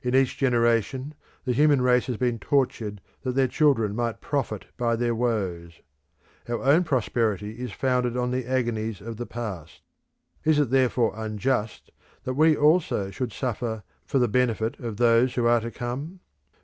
In 0.00 0.14
each 0.14 0.38
generation 0.38 1.12
the 1.44 1.52
human 1.52 1.82
race 1.82 2.06
has 2.06 2.16
been 2.16 2.38
tortured 2.38 3.02
that 3.20 3.32
their 3.32 3.46
children 3.48 3.94
might 3.94 4.22
profit 4.22 4.64
by 4.78 4.96
their 4.96 5.14
woes. 5.14 5.82
Our 6.48 6.62
own 6.64 6.84
prosperity 6.84 7.58
is 7.60 7.70
founded 7.70 8.16
on 8.16 8.30
the 8.30 8.46
agonies 8.46 9.02
of 9.02 9.18
the 9.18 9.26
past. 9.26 9.82
Is 10.42 10.58
it 10.58 10.70
therefore 10.70 11.12
unjust 11.14 11.90
that 12.24 12.32
we 12.32 12.56
also 12.56 13.10
should 13.10 13.34
suffer 13.34 13.82
for 14.06 14.18
the 14.18 14.26
benefit 14.26 14.80
of 14.80 14.96
those 14.96 15.34
who 15.34 15.44
are 15.46 15.60
to 15.60 15.70
come? 15.70 16.20